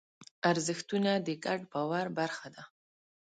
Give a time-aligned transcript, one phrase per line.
[0.51, 2.63] ارزښتونه د ګډ باور برخه ده.